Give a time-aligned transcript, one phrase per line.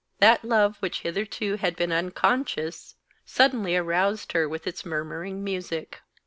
[0.17, 5.43] That love of which hitherto she had been unconscious suddenly aroused her with its murmuring
[5.43, 6.01] music.